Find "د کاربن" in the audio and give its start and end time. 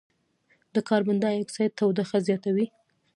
0.73-1.15